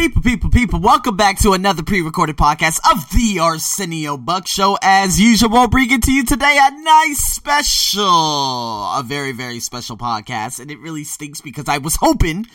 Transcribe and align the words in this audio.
People, 0.00 0.22
people, 0.22 0.48
people, 0.48 0.80
welcome 0.80 1.14
back 1.14 1.38
to 1.40 1.52
another 1.52 1.82
pre-recorded 1.82 2.38
podcast 2.38 2.80
of 2.90 3.10
the 3.10 3.38
Arsenio 3.38 4.16
Buck 4.16 4.46
Show. 4.46 4.78
As 4.80 5.20
usual, 5.20 5.68
bringing 5.68 6.00
to 6.00 6.10
you 6.10 6.24
today 6.24 6.58
a 6.58 6.70
nice 6.70 7.18
special, 7.18 8.08
a 8.08 9.02
very, 9.04 9.32
very 9.32 9.60
special 9.60 9.98
podcast. 9.98 10.58
And 10.58 10.70
it 10.70 10.78
really 10.78 11.04
stinks 11.04 11.42
because 11.42 11.68
I 11.68 11.76
was 11.76 11.96
hoping 11.96 12.46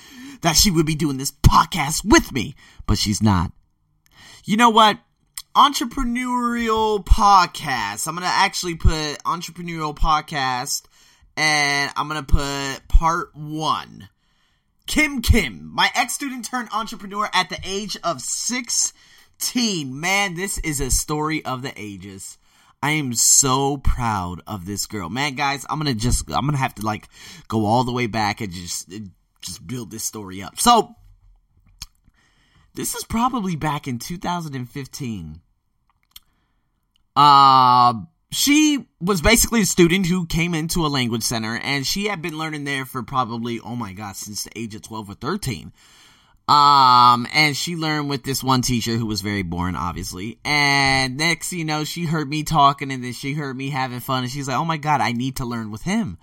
that 0.41 0.55
she 0.55 0.71
would 0.71 0.87
be 0.87 0.95
doing 0.95 1.17
this 1.17 1.31
podcast 1.31 2.03
with 2.03 2.31
me, 2.31 2.55
but 2.87 2.97
she's 2.97 3.21
not. 3.21 3.51
You 4.43 4.57
know 4.57 4.71
what? 4.71 4.97
Entrepreneurial 5.55 7.05
podcast. 7.05 8.07
I'm 8.07 8.15
going 8.15 8.27
to 8.27 8.33
actually 8.33 8.73
put 8.73 9.23
entrepreneurial 9.23 9.95
podcast 9.95 10.85
and 11.37 11.91
I'm 11.95 12.09
going 12.09 12.25
to 12.25 12.33
put 12.33 12.87
part 12.87 13.35
one 13.35 14.09
Kim 14.87 15.21
Kim, 15.21 15.71
my 15.73 15.89
ex 15.95 16.13
student 16.13 16.45
turned 16.45 16.69
entrepreneur 16.71 17.29
at 17.33 17.49
the 17.49 17.59
age 17.63 17.97
of 18.03 18.21
16. 18.21 19.99
Man, 19.99 20.35
this 20.35 20.59
is 20.59 20.79
a 20.79 20.91
story 20.91 21.43
of 21.43 21.63
the 21.63 21.73
ages. 21.75 22.37
I 22.83 22.91
am 22.91 23.13
so 23.15 23.77
proud 23.77 24.41
of 24.45 24.65
this 24.67 24.85
girl. 24.85 25.09
Man, 25.09 25.33
guys, 25.33 25.65
I'm 25.69 25.79
going 25.79 25.91
to 25.91 25.99
just 25.99 26.29
I'm 26.29 26.45
going 26.45 26.51
to 26.51 26.59
have 26.59 26.75
to 26.75 26.85
like 26.85 27.07
go 27.47 27.65
all 27.65 27.83
the 27.83 27.91
way 27.91 28.05
back 28.05 28.41
and 28.41 28.53
just 28.53 28.93
just 29.41 29.65
build 29.65 29.89
this 29.89 30.03
story 30.03 30.43
up. 30.43 30.59
So, 30.59 30.95
this 32.75 32.93
is 32.93 33.03
probably 33.03 33.55
back 33.55 33.87
in 33.87 33.97
2015. 33.97 35.41
Uh 37.15 37.93
she 38.35 38.85
was 38.99 39.21
basically 39.21 39.61
a 39.61 39.65
student 39.65 40.05
who 40.05 40.25
came 40.25 40.53
into 40.53 40.85
a 40.85 40.87
language 40.87 41.23
center 41.23 41.57
and 41.57 41.87
she 41.87 42.07
had 42.07 42.21
been 42.21 42.37
learning 42.37 42.65
there 42.65 42.83
for 42.83 43.01
probably, 43.01 43.61
oh 43.61 43.77
my 43.77 43.93
god, 43.93 44.17
since 44.17 44.43
the 44.43 44.51
age 44.59 44.75
of 44.75 44.81
12 44.81 45.11
or 45.11 45.13
13. 45.13 45.71
Um, 46.49 47.27
and 47.33 47.55
she 47.55 47.77
learned 47.77 48.09
with 48.09 48.23
this 48.23 48.43
one 48.43 48.61
teacher 48.61 48.91
who 48.91 49.05
was 49.05 49.21
very 49.21 49.41
boring, 49.41 49.77
obviously. 49.77 50.37
And 50.43 51.15
next, 51.15 51.53
you 51.53 51.63
know, 51.63 51.85
she 51.85 52.03
heard 52.03 52.29
me 52.29 52.43
talking 52.43 52.91
and 52.91 53.01
then 53.01 53.13
she 53.13 53.31
heard 53.31 53.55
me 53.55 53.69
having 53.69 54.01
fun 54.01 54.23
and 54.23 54.31
she's 54.31 54.49
like, 54.49 54.57
oh 54.57 54.65
my 54.65 54.77
god, 54.77 54.99
I 54.99 55.13
need 55.13 55.37
to 55.37 55.45
learn 55.45 55.71
with 55.71 55.83
him. 55.83 56.17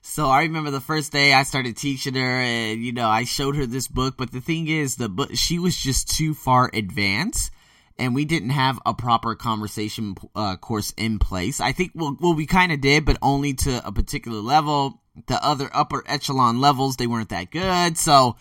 So 0.00 0.28
I 0.28 0.44
remember 0.44 0.70
the 0.70 0.80
first 0.80 1.12
day 1.12 1.34
I 1.34 1.42
started 1.42 1.76
teaching 1.76 2.14
her 2.14 2.40
and, 2.40 2.82
you 2.82 2.92
know, 2.92 3.08
I 3.08 3.24
showed 3.24 3.56
her 3.56 3.66
this 3.66 3.86
book, 3.86 4.14
but 4.16 4.32
the 4.32 4.40
thing 4.40 4.68
is, 4.68 4.96
the 4.96 5.10
book, 5.10 5.28
she 5.34 5.58
was 5.58 5.76
just 5.76 6.08
too 6.08 6.32
far 6.32 6.70
advanced 6.72 7.50
and 7.98 8.14
we 8.14 8.24
didn't 8.24 8.50
have 8.50 8.78
a 8.84 8.94
proper 8.94 9.34
conversation 9.34 10.16
uh, 10.34 10.56
course 10.56 10.92
in 10.96 11.18
place. 11.18 11.60
I 11.60 11.72
think 11.72 11.92
well, 11.94 12.16
well 12.20 12.34
we 12.34 12.46
kind 12.46 12.72
of 12.72 12.80
did, 12.80 13.04
but 13.04 13.18
only 13.22 13.54
to 13.54 13.86
a 13.86 13.92
particular 13.92 14.40
level. 14.40 15.00
The 15.28 15.44
other 15.44 15.70
upper 15.72 16.02
echelon 16.08 16.60
levels, 16.60 16.96
they 16.96 17.06
weren't 17.06 17.28
that 17.28 17.52
good. 17.52 17.96
So, 17.96 18.34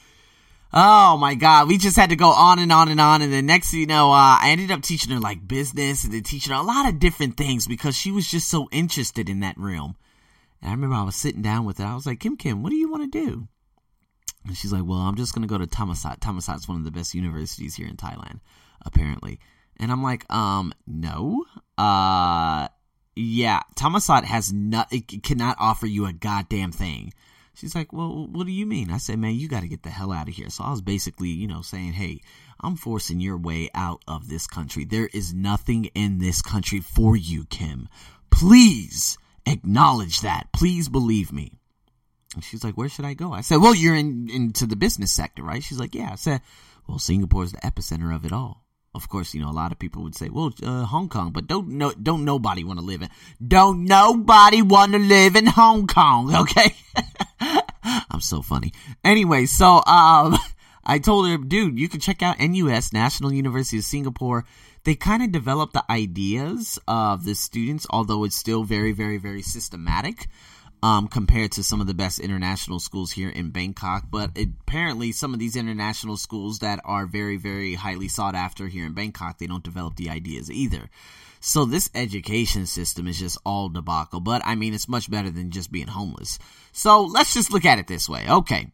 oh 0.74 1.18
my 1.18 1.36
god, 1.36 1.68
we 1.68 1.78
just 1.78 1.96
had 1.96 2.09
to 2.09 2.16
go 2.16 2.30
on 2.30 2.58
and 2.58 2.72
on 2.72 2.90
and 2.90 3.00
on. 3.00 3.22
And 3.22 3.31
then 3.31 3.46
next, 3.46 3.74
you 3.74 3.86
know, 3.86 4.12
uh, 4.12 4.38
I 4.42 4.50
ended 4.50 4.72
up 4.72 4.81
teaching 4.81 5.14
her 5.14 5.20
like 5.20 5.48
business 5.48 6.04
and 6.04 6.12
then 6.12 6.24
teaching 6.24 6.52
her 6.52 6.59
a 6.59 6.64
lot 6.64 6.88
of 6.88 6.98
different 6.98 7.38
things 7.38 7.68
because 7.68 7.96
she 7.96 8.12
was 8.12 8.28
just 8.28 8.50
so 8.50 8.68
interested 8.72 9.30
in 9.30 9.42
that 9.42 9.58
realm. 9.58 9.96
And 10.62 10.72
I 10.72 10.74
remember 10.74 10.96
I 10.96 11.04
was 11.04 11.16
sitting 11.16 11.44
down 11.44 11.66
with 11.66 11.78
her. 11.78 11.86
I 11.86 11.94
was 11.94 12.08
like, 12.08 12.20
Kim 12.20 12.38
Kim, 12.38 12.64
what 12.64 12.72
do 12.72 12.76
you 12.76 12.90
want 12.90 13.12
to 13.12 13.26
do? 13.26 13.48
And 14.48 14.58
she's 14.58 14.74
like, 14.74 14.84
well, 14.84 15.00
I'm 15.00 15.16
just 15.16 15.36
going 15.36 15.48
to 15.48 15.52
go 15.52 15.59
to 15.59 15.68
Thammasat. 15.68 16.20
Thammasat's 16.20 16.68
one 16.68 16.78
of 16.78 16.86
the 16.86 16.92
best 16.92 17.14
universities 17.14 17.76
here 17.76 17.88
in 17.88 17.96
Thailand 17.96 18.40
apparently. 18.86 19.39
And 19.78 19.92
I'm 19.92 20.03
like, 20.03 20.31
um, 20.31 20.73
no. 20.88 21.45
Uh, 21.78 22.67
yeah, 23.16 23.62
Thammasat 23.75 24.23
has 24.23 24.52
not, 24.52 24.92
it 24.92 25.23
cannot 25.23 25.58
offer 25.59 25.86
you 25.86 26.06
a 26.06 26.14
goddamn 26.14 26.72
thing. 26.72 27.14
She's 27.56 27.75
like, 27.75 27.94
well, 27.94 28.28
what 28.31 28.48
do 28.48 28.52
you 28.52 28.66
mean? 28.66 28.90
I 28.90 28.98
said, 28.98 29.20
man, 29.20 29.36
you 29.36 29.48
got 29.48 29.62
to 29.62 29.67
get 29.67 29.84
the 29.84 29.90
hell 29.90 30.12
out 30.12 30.28
of 30.28 30.34
here. 30.34 30.50
So 30.50 30.64
I 30.64 30.72
was 30.72 30.81
basically, 30.81 31.30
you 31.30 31.48
know, 31.48 31.62
saying, 31.62 31.94
hey, 31.94 32.22
I'm 32.59 32.75
forcing 32.75 33.20
your 33.20 33.38
way 33.38 33.70
out 33.75 34.02
of 34.08 34.28
this 34.28 34.48
country. 34.48 34.86
There 34.86 35.09
is 35.14 35.34
nothing 35.34 35.86
in 35.94 36.18
this 36.18 36.42
country 36.42 36.80
for 36.80 37.16
you, 37.16 37.45
Kim. 37.45 37.90
Please 38.31 39.20
acknowledge 39.45 40.22
that. 40.22 40.47
Please 40.52 40.90
believe 40.90 41.31
me. 41.31 41.59
And 42.34 42.44
she's 42.44 42.63
like, 42.63 42.75
where 42.75 42.90
should 42.90 43.06
I 43.06 43.13
go? 43.13 43.31
I 43.31 43.41
said, 43.41 43.57
well, 43.57 43.75
you're 43.75 43.96
in, 43.96 44.30
into 44.31 44.66
the 44.66 44.75
business 44.75 45.12
sector, 45.12 45.44
right? 45.44 45.63
She's 45.63 45.80
like, 45.80 45.94
yeah. 45.94 46.09
I 46.12 46.16
said, 46.16 46.41
well, 46.88 46.97
Singapore 46.97 47.44
is 47.44 47.52
the 47.52 47.59
epicenter 47.59 48.16
of 48.16 48.25
it 48.25 48.34
all 48.34 48.62
of 48.96 49.09
course, 49.09 49.34
you 49.34 49.42
know, 49.42 49.50
a 49.50 49.52
lot 49.52 49.72
of 49.72 49.80
people 49.80 50.04
would 50.04 50.16
say, 50.16 50.30
well, 50.30 50.54
uh, 50.62 50.86
Hong 50.86 51.09
Kong, 51.09 51.31
but 51.31 51.48
don't 51.48 51.70
no, 51.70 51.92
don't 51.92 52.26
nobody 52.26 52.64
want 52.64 52.80
to 52.80 52.86
live 52.86 53.02
in, 53.02 53.09
don't 53.46 53.86
nobody 53.86 54.62
want 54.62 54.94
to 54.94 55.00
live 55.00 55.36
in 55.36 55.48
Hong 55.48 55.88
Kong, 55.88 56.36
okay? 56.42 56.76
I'm 57.84 58.22
so 58.22 58.42
funny. 58.42 58.72
Anyway, 59.04 59.46
so, 59.46 59.84
um, 59.86 60.38
I 60.86 61.00
told 61.00 61.28
her, 61.30 61.38
dude, 61.38 61.80
you 61.80 61.88
can 61.88 62.02
check 62.02 62.22
out 62.22 62.40
NUS, 62.40 62.92
National 62.92 63.31
University 63.31 63.78
of 63.78 63.86
Singapore. 63.86 64.46
They 64.84 64.96
kind 64.96 65.24
of 65.24 65.31
developed 65.31 65.74
the 65.74 65.86
ideas 65.90 66.78
of 66.88 67.24
the 67.24 67.36
students, 67.36 67.88
although 67.90 68.25
it's 68.25 68.36
still 68.36 68.64
very, 68.64 68.92
very, 68.92 69.18
very 69.18 69.42
systematic 69.42 70.28
um, 70.83 71.07
compared 71.07 71.53
to 71.53 71.63
some 71.63 71.79
of 71.79 71.88
the 71.88 71.94
best 71.94 72.19
international 72.19 72.77
schools 72.77 73.09
here 73.09 73.29
in 73.29 73.51
Bangkok. 73.51 74.03
But 74.11 74.31
apparently, 74.38 75.13
some 75.13 75.33
of 75.33 75.39
these 75.39 75.55
international 75.55 76.17
schools 76.17 76.59
that 76.59 76.81
are 76.83 77.05
very, 77.05 77.38
very 77.38 77.73
highly 77.73 78.09
sought 78.09 78.35
after 78.35 78.67
here 78.67 78.85
in 78.85 78.94
Bangkok, 78.94 79.38
they 79.38 79.47
don't 79.47 79.63
develop 79.63 79.95
the 79.95 80.09
ideas 80.09 80.51
either. 80.51 80.89
So 81.39 81.63
this 81.63 81.89
education 81.95 82.66
system 82.66 83.07
is 83.07 83.17
just 83.17 83.38
all 83.45 83.69
debacle. 83.69 84.19
But 84.19 84.41
I 84.45 84.55
mean, 84.55 84.73
it's 84.73 84.89
much 84.89 85.09
better 85.09 85.29
than 85.29 85.51
just 85.51 85.71
being 85.71 85.88
homeless. 85.88 86.38
So 86.73 87.03
let's 87.03 87.33
just 87.33 87.53
look 87.53 87.63
at 87.63 87.79
it 87.79 87.88
this 87.88 88.09
way. 88.09 88.25
Okay. 88.29 88.67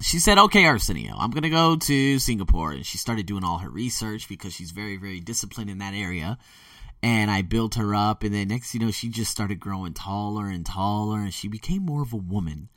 She 0.00 0.18
said, 0.18 0.38
okay, 0.38 0.64
Arsenio, 0.64 1.14
I'm 1.16 1.30
going 1.30 1.44
to 1.44 1.50
go 1.50 1.76
to 1.76 2.18
Singapore. 2.18 2.72
And 2.72 2.84
she 2.84 2.98
started 2.98 3.26
doing 3.26 3.44
all 3.44 3.58
her 3.58 3.70
research 3.70 4.28
because 4.28 4.52
she's 4.52 4.72
very, 4.72 4.96
very 4.96 5.20
disciplined 5.20 5.70
in 5.70 5.78
that 5.78 5.94
area 5.94 6.38
and 7.02 7.30
I 7.30 7.42
built 7.42 7.76
her 7.76 7.94
up. 7.94 8.22
And 8.22 8.34
then 8.34 8.48
next, 8.48 8.74
you 8.74 8.80
know, 8.80 8.90
she 8.90 9.08
just 9.08 9.30
started 9.30 9.60
growing 9.60 9.94
taller 9.94 10.46
and 10.46 10.64
taller, 10.64 11.20
and 11.20 11.34
she 11.34 11.48
became 11.48 11.84
more 11.84 12.02
of 12.02 12.12
a 12.12 12.16
woman. 12.16 12.68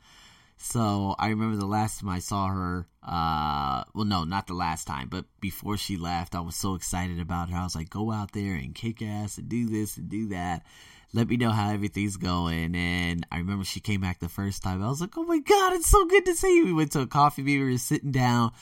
So 0.56 1.14
I 1.18 1.28
remember 1.28 1.56
the 1.56 1.66
last 1.66 2.00
time 2.00 2.08
I 2.08 2.20
saw 2.20 2.46
her, 2.48 2.86
uh, 3.02 3.84
well, 3.92 4.06
no, 4.06 4.24
not 4.24 4.46
the 4.46 4.54
last 4.54 4.86
time, 4.86 5.08
but 5.08 5.26
before 5.40 5.76
she 5.76 5.96
left, 5.96 6.34
I 6.34 6.40
was 6.40 6.56
so 6.56 6.74
excited 6.74 7.20
about 7.20 7.50
her. 7.50 7.56
I 7.56 7.64
was 7.64 7.74
like, 7.74 7.90
go 7.90 8.10
out 8.10 8.32
there 8.32 8.54
and 8.54 8.74
kick 8.74 9.02
ass 9.02 9.36
and 9.36 9.48
do 9.48 9.66
this 9.66 9.98
and 9.98 10.08
do 10.08 10.28
that. 10.28 10.64
Let 11.12 11.28
me 11.28 11.36
know 11.36 11.50
how 11.50 11.70
everything's 11.70 12.16
going. 12.16 12.74
And 12.74 13.26
I 13.30 13.38
remember 13.38 13.64
she 13.64 13.80
came 13.80 14.00
back 14.00 14.20
the 14.20 14.28
first 14.28 14.62
time. 14.62 14.82
I 14.82 14.88
was 14.88 15.00
like, 15.00 15.18
oh 15.18 15.24
my 15.24 15.38
God, 15.38 15.74
it's 15.74 15.90
so 15.90 16.06
good 16.06 16.24
to 16.26 16.34
see 16.34 16.56
you. 16.56 16.64
We 16.64 16.72
went 16.72 16.92
to 16.92 17.00
a 17.00 17.06
coffee 17.06 17.42
meet, 17.42 17.58
we 17.58 17.72
were 17.72 17.78
sitting 17.78 18.12
down, 18.12 18.52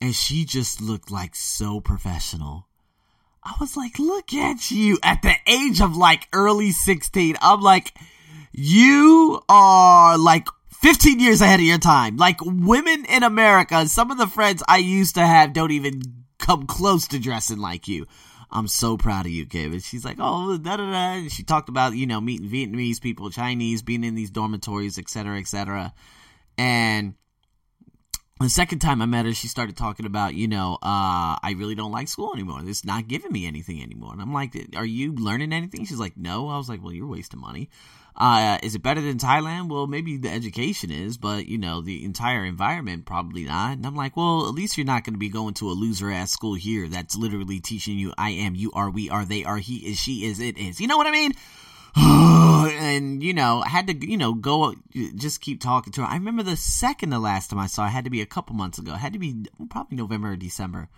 and 0.00 0.14
she 0.14 0.44
just 0.44 0.82
looked 0.82 1.10
like 1.10 1.34
so 1.34 1.80
professional. 1.80 2.65
I 3.46 3.54
was 3.60 3.76
like, 3.76 4.00
look 4.00 4.34
at 4.34 4.72
you 4.72 4.98
at 5.04 5.22
the 5.22 5.32
age 5.46 5.80
of 5.80 5.96
like 5.96 6.26
early 6.32 6.72
16. 6.72 7.36
I'm 7.40 7.60
like, 7.60 7.96
you 8.50 9.40
are 9.48 10.18
like 10.18 10.48
15 10.80 11.20
years 11.20 11.40
ahead 11.40 11.60
of 11.60 11.66
your 11.66 11.78
time. 11.78 12.16
Like 12.16 12.38
women 12.42 13.04
in 13.04 13.22
America, 13.22 13.86
some 13.86 14.10
of 14.10 14.18
the 14.18 14.26
friends 14.26 14.64
I 14.66 14.78
used 14.78 15.14
to 15.14 15.24
have 15.24 15.52
don't 15.52 15.70
even 15.70 16.02
come 16.40 16.66
close 16.66 17.06
to 17.08 17.20
dressing 17.20 17.58
like 17.58 17.86
you. 17.86 18.08
I'm 18.50 18.66
so 18.66 18.96
proud 18.96 19.26
of 19.26 19.32
you, 19.32 19.46
Kim. 19.46 19.72
And 19.72 19.82
she's 19.82 20.04
like, 20.04 20.16
oh, 20.18 20.58
da 20.58 20.76
da 20.76 20.90
da. 20.90 20.96
And 21.14 21.30
she 21.30 21.44
talked 21.44 21.68
about, 21.68 21.94
you 21.94 22.08
know, 22.08 22.20
meeting 22.20 22.50
Vietnamese 22.50 23.00
people, 23.00 23.30
Chinese, 23.30 23.80
being 23.80 24.02
in 24.02 24.16
these 24.16 24.30
dormitories, 24.30 24.98
etc., 24.98 25.38
etc. 25.38 25.94
And 26.58 27.14
the 28.40 28.50
second 28.50 28.80
time 28.80 29.00
I 29.00 29.06
met 29.06 29.24
her, 29.24 29.32
she 29.32 29.48
started 29.48 29.76
talking 29.76 30.04
about, 30.04 30.34
you 30.34 30.46
know, 30.46 30.74
uh, 30.82 31.40
I 31.42 31.54
really 31.56 31.74
don't 31.74 31.92
like 31.92 32.08
school 32.08 32.34
anymore. 32.34 32.60
It's 32.64 32.84
not 32.84 33.08
giving 33.08 33.32
me 33.32 33.46
anything 33.46 33.82
anymore. 33.82 34.12
And 34.12 34.20
I'm 34.20 34.34
like, 34.34 34.54
are 34.76 34.84
you 34.84 35.14
learning 35.14 35.54
anything? 35.54 35.86
She's 35.86 35.98
like, 35.98 36.18
no. 36.18 36.48
I 36.48 36.58
was 36.58 36.68
like, 36.68 36.82
well, 36.82 36.92
you're 36.92 37.06
wasting 37.06 37.40
money. 37.40 37.70
Uh, 38.14 38.58
is 38.62 38.74
it 38.74 38.82
better 38.82 39.00
than 39.00 39.18
Thailand? 39.18 39.68
Well, 39.68 39.86
maybe 39.86 40.16
the 40.16 40.30
education 40.30 40.90
is, 40.90 41.18
but 41.18 41.46
you 41.46 41.58
know, 41.58 41.82
the 41.82 42.04
entire 42.04 42.44
environment 42.44 43.04
probably 43.04 43.44
not. 43.44 43.76
And 43.76 43.86
I'm 43.86 43.96
like, 43.96 44.16
well, 44.16 44.48
at 44.48 44.54
least 44.54 44.76
you're 44.76 44.86
not 44.86 45.04
going 45.04 45.14
to 45.14 45.18
be 45.18 45.28
going 45.28 45.54
to 45.54 45.70
a 45.70 45.72
loser 45.72 46.10
ass 46.10 46.30
school 46.30 46.54
here 46.54 46.88
that's 46.88 47.16
literally 47.16 47.60
teaching 47.60 47.98
you 47.98 48.14
I 48.16 48.30
am, 48.30 48.54
you 48.54 48.72
are, 48.72 48.90
we 48.90 49.10
are, 49.10 49.24
they 49.24 49.44
are, 49.44 49.58
he 49.58 49.90
is, 49.90 49.98
she 49.98 50.24
is, 50.24 50.40
it 50.40 50.56
is. 50.56 50.80
You 50.80 50.88
know 50.88 50.96
what 50.96 51.06
I 51.06 51.10
mean? 51.10 51.32
And 52.68 53.22
you 53.22 53.34
know, 53.34 53.62
I 53.64 53.68
had 53.68 53.86
to, 53.88 53.94
you 53.94 54.16
know, 54.16 54.34
go 54.34 54.74
just 55.14 55.40
keep 55.40 55.60
talking 55.60 55.92
to 55.94 56.02
her. 56.02 56.06
I 56.06 56.14
remember 56.14 56.42
the 56.42 56.56
second 56.56 57.10
to 57.10 57.18
last 57.18 57.50
time 57.50 57.58
I 57.58 57.66
saw 57.66 57.84
her 57.84 57.90
had 57.90 58.04
to 58.04 58.10
be 58.10 58.20
a 58.20 58.26
couple 58.26 58.54
months 58.54 58.78
ago. 58.78 58.94
It 58.94 58.98
had 58.98 59.12
to 59.14 59.18
be 59.18 59.46
probably 59.70 59.96
November 59.96 60.32
or 60.32 60.36
December. 60.36 60.88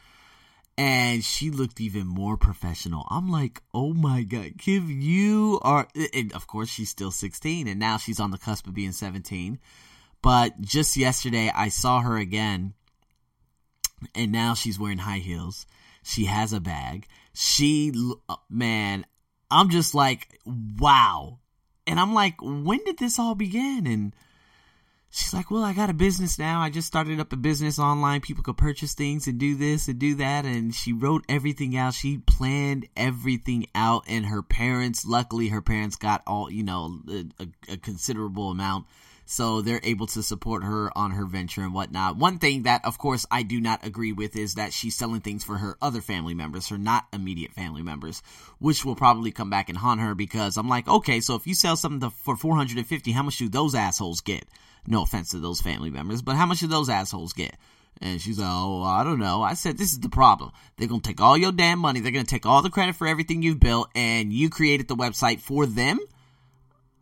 And 0.76 1.24
she 1.24 1.50
looked 1.50 1.80
even 1.80 2.06
more 2.06 2.36
professional. 2.36 3.04
I'm 3.10 3.28
like, 3.28 3.62
oh 3.74 3.94
my 3.94 4.22
god, 4.22 4.52
Kim, 4.58 5.00
you 5.00 5.58
are. 5.62 5.88
And 6.14 6.32
of 6.34 6.46
course, 6.46 6.68
she's 6.68 6.88
still 6.88 7.10
16, 7.10 7.66
and 7.66 7.80
now 7.80 7.96
she's 7.96 8.20
on 8.20 8.30
the 8.30 8.38
cusp 8.38 8.68
of 8.68 8.74
being 8.74 8.92
17. 8.92 9.58
But 10.22 10.60
just 10.60 10.96
yesterday, 10.96 11.50
I 11.52 11.68
saw 11.68 12.00
her 12.00 12.16
again, 12.16 12.74
and 14.14 14.30
now 14.30 14.54
she's 14.54 14.78
wearing 14.78 14.98
high 14.98 15.18
heels. 15.18 15.66
She 16.04 16.26
has 16.26 16.52
a 16.52 16.60
bag. 16.60 17.08
She, 17.34 17.92
man, 18.48 19.04
I'm 19.50 19.70
just 19.70 19.94
like, 19.94 20.40
wow. 20.46 21.38
And 21.88 21.98
I'm 21.98 22.12
like, 22.12 22.34
when 22.42 22.84
did 22.84 22.98
this 22.98 23.18
all 23.18 23.34
begin? 23.34 23.86
And 23.86 24.14
she's 25.10 25.32
like, 25.32 25.50
well, 25.50 25.64
I 25.64 25.72
got 25.72 25.88
a 25.88 25.94
business 25.94 26.38
now. 26.38 26.60
I 26.60 26.68
just 26.68 26.86
started 26.86 27.18
up 27.18 27.32
a 27.32 27.36
business 27.36 27.78
online. 27.78 28.20
People 28.20 28.44
could 28.44 28.58
purchase 28.58 28.92
things 28.92 29.26
and 29.26 29.38
do 29.38 29.54
this 29.56 29.88
and 29.88 29.98
do 29.98 30.14
that. 30.16 30.44
And 30.44 30.74
she 30.74 30.92
wrote 30.92 31.24
everything 31.30 31.78
out. 31.78 31.94
She 31.94 32.18
planned 32.18 32.86
everything 32.94 33.68
out. 33.74 34.04
And 34.06 34.26
her 34.26 34.42
parents, 34.42 35.06
luckily, 35.06 35.48
her 35.48 35.62
parents 35.62 35.96
got 35.96 36.22
all, 36.26 36.50
you 36.50 36.62
know, 36.62 37.00
a, 37.08 37.24
a, 37.40 37.72
a 37.72 37.76
considerable 37.78 38.50
amount. 38.50 38.86
So 39.30 39.60
they're 39.60 39.80
able 39.82 40.06
to 40.06 40.22
support 40.22 40.64
her 40.64 40.90
on 40.96 41.10
her 41.10 41.26
venture 41.26 41.60
and 41.60 41.74
whatnot. 41.74 42.16
One 42.16 42.38
thing 42.38 42.62
that, 42.62 42.82
of 42.86 42.96
course, 42.96 43.26
I 43.30 43.42
do 43.42 43.60
not 43.60 43.84
agree 43.84 44.10
with 44.10 44.34
is 44.36 44.54
that 44.54 44.72
she's 44.72 44.96
selling 44.96 45.20
things 45.20 45.44
for 45.44 45.58
her 45.58 45.76
other 45.82 46.00
family 46.00 46.32
members, 46.32 46.68
her 46.70 46.78
not 46.78 47.04
immediate 47.12 47.52
family 47.52 47.82
members, 47.82 48.22
which 48.58 48.86
will 48.86 48.96
probably 48.96 49.30
come 49.30 49.50
back 49.50 49.68
and 49.68 49.76
haunt 49.76 50.00
her 50.00 50.14
because 50.14 50.56
I'm 50.56 50.70
like, 50.70 50.88
okay, 50.88 51.20
so 51.20 51.34
if 51.34 51.46
you 51.46 51.52
sell 51.52 51.76
something 51.76 52.08
for 52.08 52.36
450, 52.36 53.12
how 53.12 53.22
much 53.22 53.36
do 53.36 53.50
those 53.50 53.74
assholes 53.74 54.22
get? 54.22 54.46
No 54.86 55.02
offense 55.02 55.28
to 55.32 55.38
those 55.38 55.60
family 55.60 55.90
members, 55.90 56.22
but 56.22 56.36
how 56.36 56.46
much 56.46 56.60
do 56.60 56.66
those 56.66 56.88
assholes 56.88 57.34
get? 57.34 57.54
And 58.00 58.22
she's 58.22 58.38
like, 58.38 58.48
oh, 58.48 58.82
I 58.82 59.04
don't 59.04 59.18
know. 59.18 59.42
I 59.42 59.52
said, 59.52 59.76
this 59.76 59.92
is 59.92 60.00
the 60.00 60.08
problem. 60.08 60.52
They're 60.78 60.88
going 60.88 61.02
to 61.02 61.06
take 61.06 61.20
all 61.20 61.36
your 61.36 61.52
damn 61.52 61.80
money. 61.80 62.00
They're 62.00 62.12
going 62.12 62.24
to 62.24 62.30
take 62.30 62.46
all 62.46 62.62
the 62.62 62.70
credit 62.70 62.96
for 62.96 63.06
everything 63.06 63.42
you've 63.42 63.60
built, 63.60 63.90
and 63.94 64.32
you 64.32 64.48
created 64.48 64.88
the 64.88 64.96
website 64.96 65.40
for 65.40 65.66
them. 65.66 65.98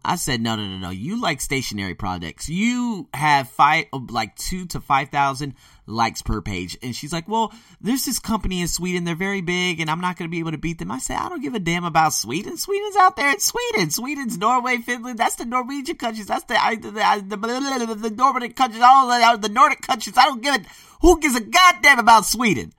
I 0.06 0.14
said, 0.14 0.40
no, 0.40 0.54
no, 0.54 0.64
no, 0.64 0.78
no. 0.78 0.90
You 0.90 1.20
like 1.20 1.40
stationary 1.40 1.94
products. 1.94 2.48
You 2.48 3.08
have 3.12 3.48
five, 3.48 3.86
like 3.92 4.36
two 4.36 4.66
to 4.66 4.80
5,000 4.80 5.54
likes 5.86 6.22
per 6.22 6.40
page. 6.40 6.78
And 6.80 6.94
she's 6.94 7.12
like, 7.12 7.26
well, 7.26 7.52
there's 7.80 8.04
this 8.04 8.20
company 8.20 8.60
in 8.60 8.68
Sweden. 8.68 9.02
They're 9.02 9.16
very 9.16 9.40
big 9.40 9.80
and 9.80 9.90
I'm 9.90 10.00
not 10.00 10.16
going 10.16 10.30
to 10.30 10.32
be 10.32 10.38
able 10.38 10.52
to 10.52 10.58
beat 10.58 10.78
them. 10.78 10.92
I 10.92 10.98
said, 10.98 11.16
I 11.16 11.28
don't 11.28 11.42
give 11.42 11.56
a 11.56 11.58
damn 11.58 11.84
about 11.84 12.12
Sweden. 12.12 12.56
Sweden's 12.56 12.94
out 12.94 13.16
there 13.16 13.32
in 13.32 13.40
Sweden. 13.40 13.90
Sweden's 13.90 14.38
Norway, 14.38 14.76
Finland. 14.76 15.18
That's 15.18 15.34
the 15.34 15.44
Norwegian 15.44 15.96
countries. 15.96 16.28
That's 16.28 16.44
the, 16.44 16.56
I, 16.56 16.76
the, 16.76 16.92
the, 16.92 17.36
the, 17.36 17.94
the 17.94 18.10
Nordic 18.10 18.54
countries. 18.54 18.82
All 18.82 19.08
the, 19.08 19.48
the 19.48 19.52
Nordic 19.52 19.82
countries. 19.82 20.16
I 20.16 20.26
don't 20.26 20.42
give 20.42 20.54
it. 20.54 20.66
Who 21.02 21.18
gives 21.18 21.34
a 21.34 21.40
goddamn 21.40 21.98
about 21.98 22.26
Sweden? 22.26 22.72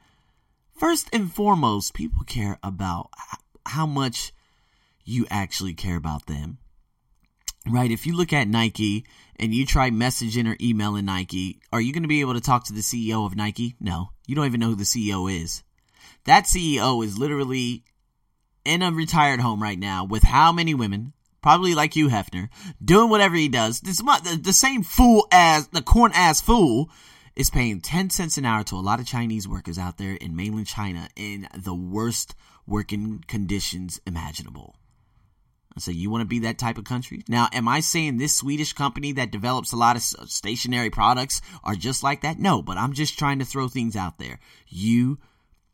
First 0.77 1.09
and 1.11 1.29
foremost, 1.31 1.93
people 1.93 2.23
care 2.25 2.57
about 2.63 3.09
how 3.65 3.85
much 3.85 4.31
you 5.03 5.27
actually 5.29 5.73
care 5.73 5.97
about 5.97 6.27
them 6.27 6.59
right? 7.71 7.91
If 7.91 8.05
you 8.05 8.15
look 8.15 8.33
at 8.33 8.47
Nike 8.47 9.05
and 9.39 9.53
you 9.53 9.65
try 9.65 9.89
messaging 9.89 10.49
or 10.49 10.57
emailing 10.61 11.05
Nike, 11.05 11.59
are 11.71 11.81
you 11.81 11.93
going 11.93 12.03
to 12.03 12.09
be 12.09 12.21
able 12.21 12.33
to 12.33 12.41
talk 12.41 12.65
to 12.65 12.73
the 12.73 12.81
CEO 12.81 13.25
of 13.25 13.35
Nike? 13.35 13.75
No. 13.79 14.09
You 14.25 14.35
don't 14.35 14.45
even 14.45 14.59
know 14.59 14.69
who 14.69 14.75
the 14.75 14.83
CEO 14.83 15.31
is. 15.31 15.63
That 16.25 16.45
CEO 16.45 17.03
is 17.03 17.17
literally 17.17 17.83
in 18.65 18.81
a 18.81 18.91
retired 18.91 19.39
home 19.39 19.61
right 19.61 19.79
now 19.79 20.03
with 20.03 20.23
how 20.23 20.51
many 20.51 20.73
women? 20.73 21.13
Probably 21.41 21.75
like 21.75 21.95
Hugh, 21.95 22.09
Hefner, 22.09 22.49
doing 22.83 23.09
whatever 23.09 23.35
he 23.35 23.47
does. 23.47 23.79
This 23.79 23.99
the, 23.99 24.39
the 24.41 24.53
same 24.53 24.83
fool 24.83 25.27
as 25.31 25.67
the 25.69 25.81
corn 25.81 26.11
ass 26.13 26.41
fool 26.41 26.89
is 27.35 27.49
paying 27.49 27.79
10 27.79 28.09
cents 28.09 28.37
an 28.37 28.45
hour 28.45 28.63
to 28.63 28.75
a 28.75 28.81
lot 28.81 28.99
of 28.99 29.05
Chinese 29.05 29.47
workers 29.47 29.77
out 29.77 29.97
there 29.97 30.15
in 30.15 30.35
mainland 30.35 30.67
China 30.67 31.07
in 31.15 31.47
the 31.55 31.75
worst 31.75 32.35
working 32.65 33.23
conditions 33.27 34.01
imaginable. 34.05 34.75
So 35.79 35.91
you 35.91 36.09
want 36.09 36.21
to 36.21 36.27
be 36.27 36.39
that 36.39 36.57
type 36.57 36.77
of 36.77 36.83
country? 36.83 37.23
Now, 37.27 37.47
am 37.53 37.67
I 37.67 37.79
saying 37.79 38.17
this 38.17 38.35
Swedish 38.35 38.73
company 38.73 39.11
that 39.13 39.31
develops 39.31 39.71
a 39.71 39.77
lot 39.77 39.95
of 39.95 40.01
stationary 40.01 40.89
products 40.89 41.41
are 41.63 41.75
just 41.75 42.03
like 42.03 42.21
that? 42.21 42.39
No, 42.39 42.61
but 42.61 42.77
I'm 42.77 42.93
just 42.93 43.17
trying 43.17 43.39
to 43.39 43.45
throw 43.45 43.67
things 43.67 43.95
out 43.95 44.19
there. 44.19 44.39
You 44.67 45.19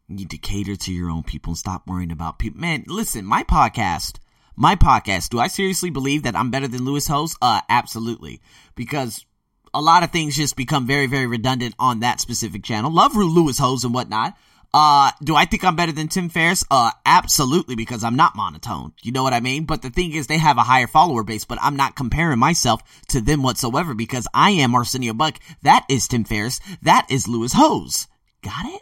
need 0.10 0.30
to 0.32 0.38
cater 0.38 0.76
to 0.76 0.94
your 0.94 1.10
own 1.10 1.24
people 1.24 1.52
and 1.52 1.58
stop 1.58 1.88
worrying 1.88 2.12
about 2.12 2.40
people. 2.40 2.60
Man, 2.60 2.84
listen, 2.88 3.26
my 3.26 3.44
podcast, 3.44 4.20
my 4.56 4.76
podcast, 4.76 5.30
do 5.30 5.40
I 5.40 5.48
seriously 5.48 5.90
believe 5.90 6.24
that 6.24 6.36
I'm 6.36 6.52
better 6.52 6.68
than 6.68 6.86
Lewis 6.86 7.08
Howes? 7.08 7.36
Uh, 7.42 7.62
absolutely. 7.70 8.42
Because 8.76 9.26
a 9.74 9.82
lot 9.82 10.04
of 10.04 10.12
things 10.12 10.36
just 10.36 10.56
become 10.56 10.86
very, 10.86 11.08
very 11.08 11.26
redundant 11.26 11.76
on 11.80 12.02
that 12.02 12.20
specific 12.20 12.64
channel. 12.64 12.92
Love 12.92 13.16
Lewis 13.16 13.58
Howes 13.58 13.84
and 13.84 13.94
whatnot. 13.94 14.38
Uh, 14.74 15.12
do 15.24 15.36
I 15.36 15.46
think 15.46 15.64
I'm 15.64 15.76
better 15.76 15.92
than 15.92 16.08
Tim 16.08 16.30
Ferriss? 16.30 16.66
Uh, 16.72 16.92
absolutely, 17.06 17.76
because 17.76 18.04
I'm 18.04 18.16
not 18.16 18.36
monotone. 18.36 18.94
You 19.04 19.12
know 19.12 19.22
what 19.22 19.34
I 19.34 19.40
mean? 19.40 19.66
But 19.66 19.84
the 19.84 19.92
thing 19.92 20.14
is, 20.14 20.26
they 20.26 20.40
have 20.40 20.58
a 20.58 20.64
higher 20.64 20.88
follower 20.88 21.24
base, 21.24 21.46
but 21.46 21.60
I'm 21.62 21.76
not 21.76 21.96
comparing 21.96 22.40
myself 22.40 22.82
to 23.10 23.22
them 23.22 23.44
whatsoever 23.44 23.94
because 23.94 24.28
I 24.34 24.52
am 24.52 24.74
Arsenio 24.74 25.14
Buck. 25.14 25.40
That 25.62 25.86
is 25.90 26.08
Tim 26.08 26.24
Ferriss. 26.24 26.60
That 26.82 27.06
is 27.10 27.28
Lewis 27.28 27.54
Howes. 27.54 28.08
Got 28.42 28.66
it? 28.66 28.82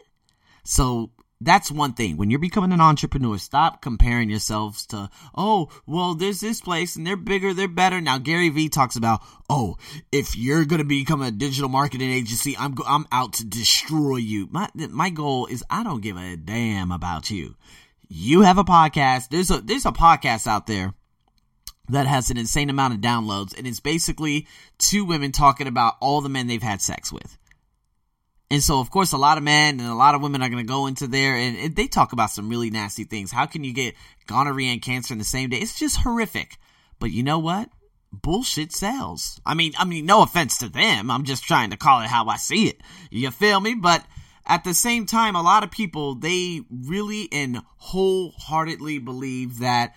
So 0.64 1.12
that's 1.44 1.72
one 1.72 1.94
thing. 1.94 2.18
When 2.18 2.30
you're 2.30 2.40
becoming 2.40 2.72
an 2.72 2.80
entrepreneur, 2.80 3.38
stop 3.40 3.82
comparing 3.82 4.30
yourselves 4.30 4.86
to, 4.88 5.10
oh, 5.36 5.70
well, 5.88 6.14
there's 6.14 6.40
this 6.40 6.62
place 6.62 6.96
and 6.96 7.06
they're 7.06 7.18
bigger, 7.18 7.54
they're 7.54 7.68
better. 7.68 8.00
Now, 8.00 8.20
Gary 8.20 8.50
Vee 8.50 8.70
talks 8.70 8.96
about, 8.96 9.22
oh, 9.50 9.78
if 10.12 10.38
you're 10.38 10.66
going 10.66 10.82
to 10.82 10.88
become 10.88 11.24
a 11.24 11.32
digital 11.32 11.68
marketing 11.68 12.12
agency, 12.12 12.56
I'm, 12.58 12.76
I'm 12.88 13.08
out 13.12 13.34
to 13.34 13.46
destroy 13.46 14.18
you. 14.18 14.48
My, 14.52 14.70
my 14.76 15.10
goal 15.10 15.48
is 15.48 15.64
I 15.70 15.84
don't 15.84 16.02
give 16.02 16.16
a 16.16 16.38
damn 16.38 16.92
about 16.92 17.32
you. 17.32 17.56
You 18.08 18.42
have 18.42 18.60
a 18.60 18.64
podcast. 18.64 19.30
There's 19.30 19.50
a, 19.50 19.62
there's 19.62 19.88
a 19.88 19.92
podcast 19.92 20.46
out 20.46 20.68
there 20.68 20.94
that 21.90 22.06
has 22.06 22.30
an 22.30 22.38
insane 22.38 22.70
amount 22.70 22.94
of 22.94 23.02
downloads 23.02 23.58
and 23.58 23.66
it's 23.66 23.80
basically 23.80 24.48
two 24.78 25.06
women 25.06 25.32
talking 25.32 25.68
about 25.68 25.96
all 26.00 26.22
the 26.22 26.30
men 26.30 26.46
they've 26.46 26.62
had 26.62 26.82
sex 26.82 27.12
with. 27.12 27.38
And 28.52 28.62
so, 28.62 28.82
of 28.82 28.92
course, 28.92 29.14
a 29.14 29.18
lot 29.18 29.38
of 29.38 29.46
men 29.46 29.80
and 29.80 29.88
a 29.88 29.96
lot 29.96 30.14
of 30.14 30.22
women 30.22 30.44
are 30.44 30.50
going 30.50 30.62
to 30.62 30.68
go 30.68 30.88
into 30.88 31.08
there 31.08 31.38
and, 31.38 31.58
and, 31.58 31.74
they 31.74 31.88
talk 31.88 32.12
about 32.12 32.32
some 32.32 32.50
really 32.50 32.70
nasty 32.70 33.06
things. 33.06 33.32
How 33.32 33.46
can 33.46 33.64
you 33.64 33.74
get 33.74 33.96
gonorrhea 34.28 34.74
and 34.74 34.82
cancer 34.82 35.14
in 35.14 35.20
the 35.20 35.24
same 35.24 35.50
day? 35.50 35.60
It's 35.60 35.80
just 35.80 36.02
horrific. 36.02 36.58
But 37.00 37.12
you 37.12 37.24
know 37.24 37.40
what? 37.40 37.70
Bullshit 38.12 38.74
sells. 38.74 39.40
I 39.46 39.54
mean, 39.54 39.72
I 39.80 39.86
mean, 39.86 40.06
no 40.06 40.22
offense 40.22 40.58
to 40.58 40.68
them. 40.68 41.10
I'm 41.10 41.24
just 41.24 41.46
trying 41.46 41.70
to 41.70 41.78
call 41.78 42.02
it 42.02 42.08
how 42.08 42.28
I 42.28 42.36
see 42.36 42.68
it. 42.68 42.82
You 43.10 43.32
feel 43.32 43.62
me? 43.62 43.74
But 43.74 44.06
at 44.46 44.66
the 44.66 44.74
same 44.74 45.06
time, 45.06 45.38
a 45.38 45.42
lot 45.42 45.64
of 45.64 45.72
people, 45.72 46.16
they 46.16 46.60
really 46.70 47.30
and 47.32 47.62
wholeheartedly 47.78 49.00
believe 49.00 49.60
that 49.60 49.96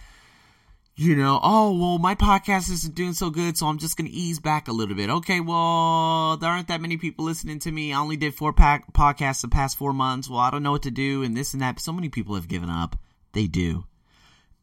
you 0.96 1.16
know, 1.16 1.40
oh, 1.42 1.76
well, 1.76 1.98
my 1.98 2.14
podcast 2.14 2.70
isn't 2.70 2.94
doing 2.94 3.14
so 3.14 3.28
good, 3.28 3.58
so 3.58 3.66
I'm 3.66 3.78
just 3.78 3.96
going 3.96 4.08
to 4.08 4.16
ease 4.16 4.38
back 4.38 4.68
a 4.68 4.72
little 4.72 4.94
bit. 4.94 5.10
Okay, 5.10 5.40
well, 5.40 6.36
there 6.36 6.50
aren't 6.50 6.68
that 6.68 6.80
many 6.80 6.96
people 6.96 7.24
listening 7.24 7.58
to 7.60 7.72
me. 7.72 7.92
I 7.92 7.98
only 7.98 8.16
did 8.16 8.34
four 8.34 8.52
pack 8.52 8.92
podcasts 8.92 9.42
the 9.42 9.48
past 9.48 9.76
four 9.76 9.92
months. 9.92 10.30
Well, 10.30 10.38
I 10.38 10.50
don't 10.50 10.62
know 10.62 10.70
what 10.70 10.84
to 10.84 10.92
do, 10.92 11.24
and 11.24 11.36
this 11.36 11.52
and 11.52 11.62
that. 11.62 11.80
So 11.80 11.92
many 11.92 12.08
people 12.08 12.36
have 12.36 12.46
given 12.46 12.70
up. 12.70 12.96
They 13.32 13.48
do. 13.48 13.86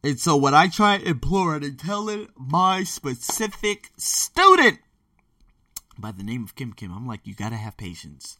And 0.02 0.18
so, 0.18 0.34
what 0.36 0.54
I 0.54 0.68
try 0.68 0.96
imploring 0.96 1.64
and 1.64 1.78
tell 1.78 2.06
telling 2.06 2.28
my 2.34 2.82
specific 2.82 3.90
student 3.98 4.78
by 5.98 6.12
the 6.12 6.24
name 6.24 6.44
of 6.44 6.54
Kim 6.56 6.72
Kim, 6.72 6.92
I'm 6.92 7.06
like, 7.06 7.26
you 7.26 7.34
got 7.34 7.50
to 7.50 7.56
have 7.56 7.76
patience. 7.76 8.38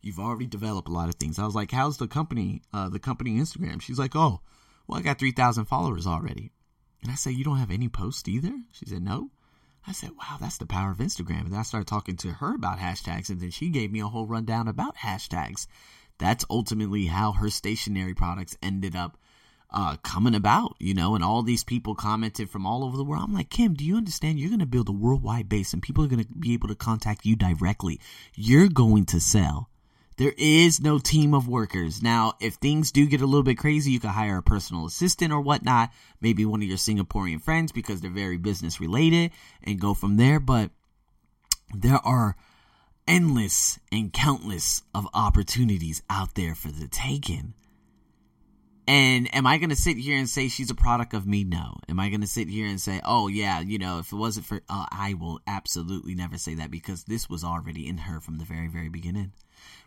You've 0.00 0.20
already 0.20 0.46
developed 0.46 0.88
a 0.88 0.92
lot 0.92 1.08
of 1.08 1.16
things. 1.16 1.38
I 1.38 1.44
was 1.44 1.54
like, 1.54 1.72
how's 1.72 1.98
the 1.98 2.08
company, 2.08 2.62
uh, 2.72 2.88
the 2.88 2.98
company 2.98 3.38
Instagram? 3.38 3.82
She's 3.82 3.98
like, 3.98 4.14
oh, 4.14 4.40
well, 4.86 4.98
I 4.98 5.02
got 5.02 5.18
3,000 5.18 5.66
followers 5.66 6.06
already. 6.06 6.52
And 7.02 7.10
I 7.10 7.14
said, 7.14 7.34
You 7.34 7.44
don't 7.44 7.58
have 7.58 7.70
any 7.70 7.88
posts 7.88 8.28
either? 8.28 8.52
She 8.72 8.86
said, 8.86 9.02
No. 9.02 9.30
I 9.86 9.92
said, 9.92 10.10
Wow, 10.10 10.36
that's 10.40 10.58
the 10.58 10.66
power 10.66 10.92
of 10.92 10.98
Instagram. 10.98 11.46
And 11.46 11.56
I 11.56 11.62
started 11.62 11.88
talking 11.88 12.16
to 12.18 12.32
her 12.32 12.54
about 12.54 12.78
hashtags, 12.78 13.30
and 13.30 13.40
then 13.40 13.50
she 13.50 13.68
gave 13.68 13.90
me 13.90 14.00
a 14.00 14.06
whole 14.06 14.26
rundown 14.26 14.68
about 14.68 14.96
hashtags. 14.96 15.66
That's 16.18 16.44
ultimately 16.48 17.06
how 17.06 17.32
her 17.32 17.50
stationary 17.50 18.14
products 18.14 18.56
ended 18.62 18.94
up 18.94 19.18
uh, 19.72 19.96
coming 20.02 20.34
about, 20.34 20.76
you 20.78 20.94
know, 20.94 21.14
and 21.14 21.24
all 21.24 21.42
these 21.42 21.64
people 21.64 21.94
commented 21.94 22.50
from 22.50 22.66
all 22.66 22.84
over 22.84 22.96
the 22.96 23.04
world. 23.04 23.24
I'm 23.24 23.32
like, 23.32 23.50
Kim, 23.50 23.74
do 23.74 23.84
you 23.84 23.96
understand? 23.96 24.38
You're 24.38 24.50
going 24.50 24.60
to 24.60 24.66
build 24.66 24.88
a 24.88 24.92
worldwide 24.92 25.48
base 25.48 25.72
and 25.72 25.82
people 25.82 26.04
are 26.04 26.08
going 26.08 26.22
to 26.22 26.28
be 26.38 26.52
able 26.52 26.68
to 26.68 26.74
contact 26.74 27.24
you 27.24 27.36
directly. 27.36 27.98
You're 28.34 28.68
going 28.68 29.06
to 29.06 29.20
sell. 29.20 29.70
There 30.22 30.34
is 30.38 30.80
no 30.80 31.00
team 31.00 31.34
of 31.34 31.48
workers. 31.48 32.00
Now, 32.00 32.34
if 32.38 32.54
things 32.54 32.92
do 32.92 33.08
get 33.08 33.22
a 33.22 33.26
little 33.26 33.42
bit 33.42 33.58
crazy, 33.58 33.90
you 33.90 33.98
can 33.98 34.10
hire 34.10 34.36
a 34.36 34.42
personal 34.42 34.86
assistant 34.86 35.32
or 35.32 35.40
whatnot, 35.40 35.90
maybe 36.20 36.44
one 36.44 36.62
of 36.62 36.68
your 36.68 36.76
Singaporean 36.76 37.42
friends 37.42 37.72
because 37.72 38.00
they're 38.00 38.08
very 38.08 38.36
business 38.36 38.80
related 38.80 39.32
and 39.64 39.80
go 39.80 39.94
from 39.94 40.18
there. 40.18 40.38
But 40.38 40.70
there 41.74 41.98
are 42.06 42.36
endless 43.08 43.80
and 43.90 44.12
countless 44.12 44.84
of 44.94 45.08
opportunities 45.12 46.04
out 46.08 46.36
there 46.36 46.54
for 46.54 46.70
the 46.70 46.86
taking. 46.86 47.54
And 48.86 49.34
am 49.34 49.44
I 49.44 49.58
going 49.58 49.70
to 49.70 49.76
sit 49.76 49.96
here 49.96 50.16
and 50.16 50.28
say 50.28 50.46
she's 50.46 50.70
a 50.70 50.76
product 50.76 51.14
of 51.14 51.26
me? 51.26 51.42
No. 51.42 51.78
Am 51.88 51.98
I 51.98 52.10
going 52.10 52.20
to 52.20 52.28
sit 52.28 52.48
here 52.48 52.68
and 52.68 52.80
say, 52.80 53.00
oh, 53.04 53.26
yeah, 53.26 53.58
you 53.58 53.78
know, 53.80 53.98
if 53.98 54.12
it 54.12 54.16
wasn't 54.16 54.46
for, 54.46 54.60
uh, 54.68 54.86
I 54.92 55.14
will 55.18 55.40
absolutely 55.48 56.14
never 56.14 56.38
say 56.38 56.54
that 56.54 56.70
because 56.70 57.02
this 57.02 57.28
was 57.28 57.42
already 57.42 57.88
in 57.88 57.98
her 57.98 58.20
from 58.20 58.38
the 58.38 58.44
very, 58.44 58.68
very 58.68 58.88
beginning 58.88 59.32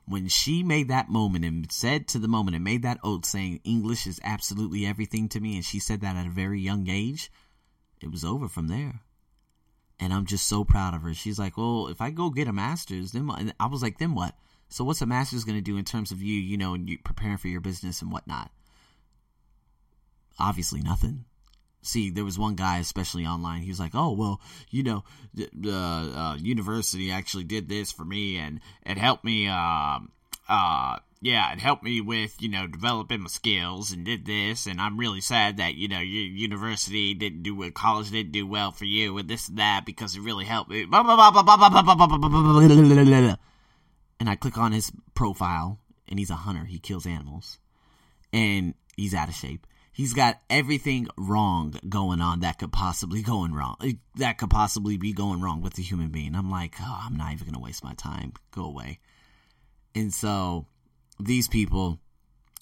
when 0.07 0.27
she 0.27 0.63
made 0.63 0.87
that 0.89 1.09
moment 1.09 1.45
and 1.45 1.71
said 1.71 2.07
to 2.09 2.19
the 2.19 2.27
moment 2.27 2.55
and 2.55 2.63
made 2.63 2.83
that 2.83 2.99
oath 3.03 3.25
saying 3.25 3.61
English 3.63 4.05
is 4.05 4.19
absolutely 4.23 4.85
everything 4.85 5.27
to 5.29 5.39
me, 5.39 5.55
and 5.55 5.65
she 5.65 5.79
said 5.79 6.01
that 6.01 6.15
at 6.15 6.27
a 6.27 6.31
very 6.31 6.59
young 6.59 6.87
age, 6.89 7.31
it 8.01 8.11
was 8.11 8.23
over 8.23 8.47
from 8.47 8.67
there. 8.67 9.01
And 9.99 10.13
I'm 10.13 10.25
just 10.25 10.47
so 10.47 10.63
proud 10.63 10.93
of 10.93 11.01
her. 11.03 11.13
She's 11.13 11.39
like, 11.39 11.57
well, 11.57 11.87
if 11.87 12.01
I 12.01 12.11
go 12.11 12.29
get 12.29 12.47
a 12.47 12.53
master's, 12.53 13.13
then 13.13 13.27
what? 13.27 13.39
And 13.39 13.53
I 13.59 13.67
was 13.67 13.81
like, 13.81 13.97
then 13.97 14.13
what? 14.13 14.35
So 14.67 14.83
what's 14.83 15.01
a 15.01 15.05
master's 15.05 15.45
going 15.45 15.57
to 15.57 15.61
do 15.61 15.77
in 15.77 15.85
terms 15.85 16.11
of 16.11 16.21
you, 16.21 16.35
you 16.35 16.57
know, 16.57 16.73
and 16.73 16.89
you 16.89 16.97
preparing 16.97 17.37
for 17.37 17.47
your 17.47 17.61
business 17.61 18.01
and 18.01 18.11
whatnot? 18.11 18.51
Obviously 20.37 20.81
nothing. 20.81 21.25
See, 21.85 22.09
there 22.09 22.25
was 22.25 22.39
one 22.39 22.55
guy, 22.55 22.79
especially 22.79 23.25
online. 23.27 23.61
He 23.61 23.69
was 23.69 23.79
like, 23.79 23.93
"Oh, 23.93 24.11
well, 24.11 24.41
you 24.71 24.81
know, 24.81 25.03
the, 25.35 25.47
the 25.53 25.71
uh, 25.71 26.35
university 26.41 27.11
actually 27.11 27.43
did 27.43 27.69
this 27.69 27.91
for 27.91 28.03
me, 28.03 28.37
and 28.37 28.59
it 28.85 28.97
helped 28.97 29.23
me. 29.23 29.47
Uh, 29.47 29.99
uh, 30.49 30.97
yeah, 31.21 31.53
it 31.53 31.59
helped 31.59 31.83
me 31.83 32.01
with 32.01 32.41
you 32.41 32.49
know 32.49 32.65
developing 32.65 33.21
my 33.21 33.27
skills, 33.27 33.91
and 33.91 34.03
did 34.03 34.25
this. 34.25 34.65
And 34.65 34.81
I'm 34.81 34.97
really 34.99 35.21
sad 35.21 35.57
that 35.57 35.75
you 35.75 35.87
know 35.87 35.99
your 35.99 36.23
university 36.23 37.13
didn't 37.13 37.43
do 37.43 37.55
well, 37.55 37.69
college 37.69 38.09
didn't 38.09 38.31
do 38.31 38.47
well 38.47 38.71
for 38.71 38.85
you, 38.85 39.19
and 39.19 39.29
this 39.29 39.47
and 39.47 39.59
that 39.59 39.85
because 39.85 40.15
it 40.15 40.21
really 40.21 40.45
helped 40.45 40.71
me." 40.71 40.87
And 44.19 44.27
I 44.27 44.35
click 44.35 44.57
on 44.57 44.71
his 44.71 44.91
profile, 45.13 45.77
and 46.07 46.17
he's 46.17 46.31
a 46.31 46.35
hunter. 46.35 46.65
He 46.65 46.79
kills 46.79 47.05
animals, 47.05 47.59
and 48.33 48.73
he's 48.97 49.13
out 49.13 49.29
of 49.29 49.35
shape 49.35 49.67
he's 49.95 50.13
got 50.13 50.41
everything 50.49 51.07
wrong 51.17 51.73
going 51.87 52.19
on 52.19 52.41
that 52.41 52.59
could 52.59 52.71
possibly 52.73 53.21
going 53.21 53.53
wrong 53.53 53.77
eh, 53.81 53.93
that 54.15 54.37
could 54.37 54.49
possibly 54.49 54.97
be 54.97 55.13
going 55.13 55.41
wrong 55.41 55.61
with 55.61 55.73
the 55.73 55.81
human 55.81 56.09
being. 56.09 56.35
I'm 56.35 56.51
like 56.51 56.75
oh, 56.81 56.99
i'm 57.03 57.15
not 57.15 57.33
even 57.33 57.47
gonna 57.47 57.63
waste 57.63 57.83
my 57.83 57.93
time. 57.93 58.33
Go 58.51 58.65
away. 58.65 58.99
And 59.95 60.13
so 60.13 60.67
these 61.19 61.47
people 61.47 61.99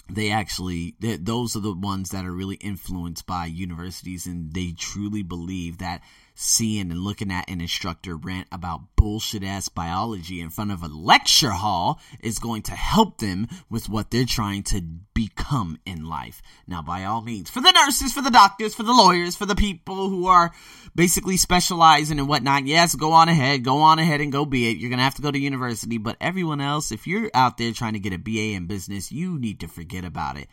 they 0.10 0.32
actually 0.32 0.96
they, 1.00 1.18
those 1.18 1.56
are 1.56 1.62
the 1.62 1.74
ones 1.74 2.12
that 2.12 2.26
are 2.26 2.32
really 2.32 2.58
influenced 2.58 3.26
by 3.26 3.46
universities 3.46 4.28
and 4.28 4.54
they 4.54 4.72
truly 4.72 5.24
believe 5.24 5.80
that 5.80 6.02
seeing 6.36 6.92
and 6.92 7.00
looking 7.00 7.32
at 7.32 7.50
an 7.50 7.62
instructor 7.62 8.16
rant 8.16 8.48
about 8.52 8.96
bullshit 8.96 9.44
ass 9.44 9.70
biology 9.70 10.42
in 10.42 10.50
front 10.50 10.72
of 10.72 10.82
a 10.82 10.88
lecture 10.88 11.52
hall 11.52 12.00
is 12.22 12.40
going 12.40 12.62
to 12.64 12.72
help 12.72 13.20
them 13.20 13.48
with 13.70 13.90
what 13.90 14.12
they're 14.12 14.26
trying 14.26 14.64
to 14.64 14.82
become 15.14 15.80
in 15.86 16.06
life. 16.06 16.42
Now, 16.68 16.82
by 16.82 17.04
all 17.04 17.22
means, 17.22 17.50
for 17.50 17.62
the 17.62 17.72
nurses, 17.72 18.14
for 18.14 18.22
the 18.22 18.32
doctors, 18.32 18.74
for 18.74 18.84
the 18.84 18.94
lawyers, 18.94 19.36
for 19.36 19.46
the 19.46 19.56
people 19.56 20.10
who 20.10 20.28
are 20.28 20.52
basically 20.96 21.38
specializing 21.38 22.20
and 22.20 22.28
whatnot, 22.28 22.66
yes, 22.66 22.96
go 22.96 23.12
on 23.12 23.30
ahead, 23.30 23.64
go 23.64 23.78
on 23.78 24.00
ahead 24.00 24.22
and 24.22 24.32
go 24.32 24.46
be 24.46 24.70
it. 24.70 24.78
You're 24.78 24.90
going 24.90 24.98
to 24.98 25.04
have 25.04 25.16
to 25.16 25.22
go 25.22 25.32
to 25.32 25.40
university, 25.40 25.98
but 25.98 26.18
everyone 26.20 26.62
else, 26.62 26.92
if 26.92 27.08
you're 27.08 27.30
out 27.34 27.58
there 27.58 27.72
trying 27.72 27.94
to 27.94 28.00
get 28.00 28.14
a 28.14 28.18
BA 28.18 28.56
in 28.56 28.66
business, 28.66 29.12
you 29.12 29.38
need 29.38 29.60
to 29.60 29.68
forget 29.68 30.04
about 30.04 30.38
it. 30.38 30.48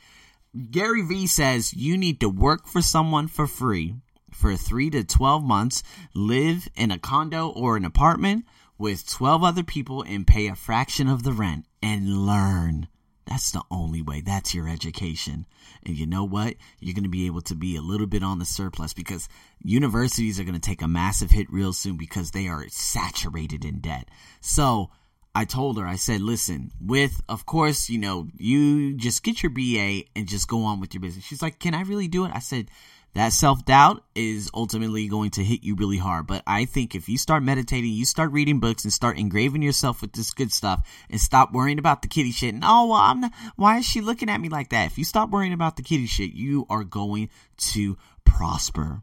Gary 0.71 1.03
Vee 1.03 1.29
says 1.29 1.73
you 1.73 1.97
need 1.97 2.21
to 2.21 2.29
work 2.29 2.67
for 2.67 2.83
someone 2.83 3.29
for 3.29 3.47
free 3.47 3.95
for 4.41 4.57
3 4.57 4.91
to 4.91 5.05
12 5.05 5.45
months, 5.45 5.83
live 6.15 6.67
in 6.75 6.91
a 6.91 6.99
condo 6.99 7.49
or 7.49 7.77
an 7.77 7.85
apartment 7.85 8.47
with 8.79 9.07
12 9.09 9.45
other 9.45 9.63
people 9.63 10.03
and 10.03 10.27
pay 10.27 10.49
a 10.49 10.55
fraction 10.55 11.09
of 11.09 11.23
the 11.23 11.33
rent 11.33 11.67
and 11.83 12.27
learn. 12.27 12.89
That's 13.27 13.53
the 13.53 13.63
only 13.71 14.01
way. 14.01 14.23
That's 14.23 14.55
your 14.55 14.67
education. 14.67 15.47
And 15.85 15.97
you 15.97 16.07
know 16.07 16.25
what? 16.25 16.55
You're 16.81 16.95
going 16.95 17.05
to 17.05 17.11
be 17.11 17.27
able 17.27 17.43
to 17.43 17.55
be 17.55 17.77
a 17.77 17.83
little 17.83 18.07
bit 18.07 18.23
on 18.23 18.39
the 18.39 18.45
surplus 18.47 18.95
because 18.95 19.29
universities 19.63 20.41
are 20.41 20.45
going 20.45 20.55
to 20.55 20.61
take 20.61 20.83
a 20.83 20.89
massive 20.89 21.31
hit 21.31 21.53
real 21.53 21.75
soon 21.75 21.97
because 21.97 22.31
they 22.31 22.49
are 22.49 22.67
saturated 22.71 23.65
in 23.65 23.81
debt. 23.81 24.09
So 24.41 24.91
I 25.35 25.45
told 25.45 25.79
her, 25.79 25.87
I 25.87 25.97
said, 25.97 26.23
listen, 26.23 26.73
with, 26.81 27.21
of 27.29 27.47
course, 27.47 27.89
you 27.89 27.99
know, 27.99 28.27
you 28.37 28.95
just 28.95 29.23
get 29.23 29.43
your 29.43 29.51
BA 29.51 30.09
and 30.17 30.27
just 30.27 30.49
go 30.49 30.65
on 30.65 30.81
with 30.81 30.93
your 30.93 31.03
business. 31.03 31.25
She's 31.25 31.43
like, 31.43 31.61
can 31.61 31.75
I 31.75 31.83
really 31.83 32.09
do 32.09 32.25
it? 32.25 32.33
I 32.35 32.41
said, 32.41 32.71
that 33.15 33.33
self 33.33 33.65
doubt 33.65 34.05
is 34.15 34.51
ultimately 34.55 35.09
going 35.09 35.31
to 35.31 35.45
hit 35.45 35.65
you 35.65 35.75
really 35.75 35.97
hard. 35.99 36.27
But 36.27 36.43
I 36.47 36.65
think 36.65 36.95
if 36.95 37.09
you 37.09 37.19
start 37.19 37.43
meditating, 37.43 37.91
you 37.93 38.05
start 38.05 38.31
reading 38.33 38.61
books 38.61 38.85
and 38.85 38.93
start 38.93 39.19
engraving 39.19 39.63
yourself 39.63 40.01
with 40.01 40.13
this 40.13 40.33
good 40.33 40.53
stuff 40.53 40.89
and 41.11 41.21
stop 41.21 41.53
worrying 41.53 41.79
about 41.79 42.03
the 42.03 42.09
kitty 42.09 42.31
shit. 42.31 42.55
And 42.55 42.63
oh, 42.65 42.87
well, 42.87 43.01
I'm 43.01 43.21
not, 43.21 43.33
why 43.57 43.79
is 43.79 43.87
she 43.87 44.01
looking 44.01 44.31
at 44.31 44.41
me 44.41 44.49
like 44.49 44.71
that? 44.71 44.87
If 44.87 44.99
you 44.99 45.05
stop 45.05 45.31
worrying 45.31 45.53
about 45.53 45.77
the 45.77 45.83
kitty 45.83 46.07
shit, 46.07 46.33
you 46.33 46.67
are 46.71 46.85
going 46.85 47.31
to 47.73 47.97
prosper. 48.25 49.03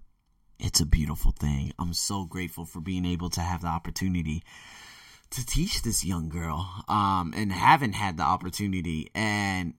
It's 0.59 0.79
a 0.79 0.85
beautiful 0.85 1.31
thing. 1.31 1.73
I'm 1.77 1.93
so 1.93 2.25
grateful 2.25 2.65
for 2.65 2.79
being 2.79 3.05
able 3.05 3.29
to 3.31 3.41
have 3.41 3.61
the 3.61 3.67
opportunity 3.67 4.43
to 5.31 5.45
teach 5.45 5.81
this 5.81 6.05
young 6.05 6.29
girl 6.29 6.83
um, 6.87 7.33
and 7.35 7.51
haven't 7.51 7.93
had 7.93 8.15
the 8.15 8.23
opportunity. 8.23 9.11
And 9.13 9.73